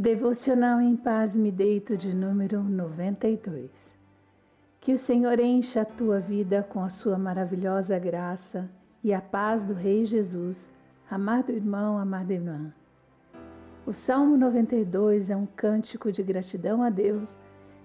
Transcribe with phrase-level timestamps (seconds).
[0.00, 3.68] Devocional em Paz Me Deito de número 92.
[4.80, 8.70] Que o Senhor encha a tua vida com a sua maravilhosa graça
[9.02, 10.70] e a paz do Rei Jesus,
[11.10, 12.72] amado irmão, amada irmã.
[13.84, 17.36] O Salmo 92 é um cântico de gratidão a Deus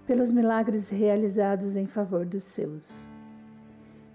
[0.06, 3.04] pelos milagres realizados em favor dos seus.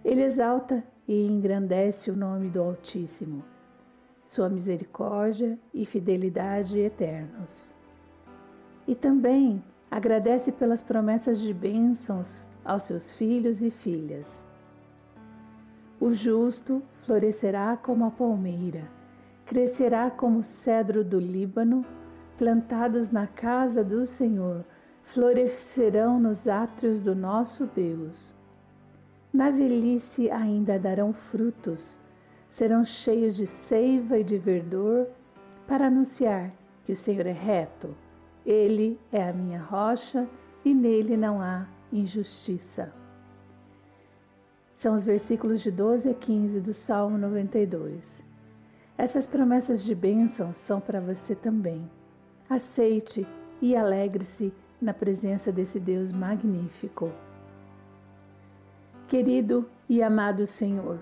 [0.06, 3.44] Ele exalta e engrandece o nome do Altíssimo,
[4.26, 7.78] sua misericórdia e fidelidade eternos
[8.90, 14.44] e também agradece pelas promessas de bênçãos aos seus filhos e filhas.
[16.00, 18.90] O justo florescerá como a palmeira,
[19.46, 21.86] crescerá como o cedro do Líbano,
[22.36, 24.66] plantados na casa do Senhor,
[25.04, 28.34] florescerão nos átrios do nosso Deus.
[29.32, 32.00] Na velhice ainda darão frutos,
[32.50, 35.06] serão cheios de seiva e de verdor,
[35.68, 36.50] para anunciar
[36.84, 37.96] que o Senhor é reto
[38.50, 40.28] ele é a minha rocha
[40.66, 42.92] e nele não há injustiça.
[44.74, 48.24] São os versículos de 12 a 15 do Salmo 92.
[48.98, 51.88] Essas promessas de bênção são para você também.
[52.50, 53.28] Aceite
[53.62, 57.12] e alegre-se na presença desse Deus magnífico.
[59.08, 60.98] Querido e amado Senhor,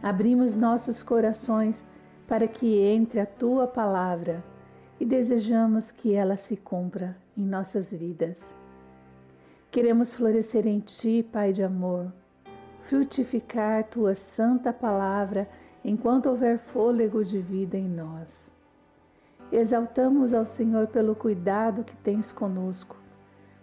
[0.00, 1.84] abrimos nossos corações
[2.28, 4.44] para que entre a tua palavra
[5.00, 8.40] e desejamos que ela se cumpra em nossas vidas.
[9.70, 12.12] Queremos florescer em Ti, Pai de amor,
[12.82, 15.48] frutificar Tua santa palavra
[15.84, 18.50] enquanto houver fôlego de vida em nós.
[19.52, 22.96] Exaltamos ao Senhor pelo cuidado que tens conosco,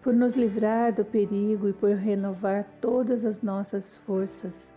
[0.02, 4.72] por nos livrar do perigo e por renovar todas as nossas forças.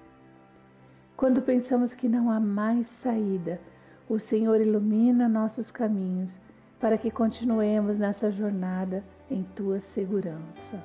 [1.16, 3.60] Quando pensamos que não há mais saída,
[4.08, 6.40] o Senhor ilumina nossos caminhos
[6.80, 10.82] para que continuemos nessa jornada em tua segurança.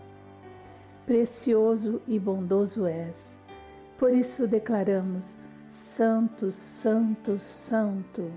[1.06, 3.38] Precioso e bondoso és.
[3.98, 5.38] Por isso declaramos:
[5.70, 8.32] Santo, Santo, Santo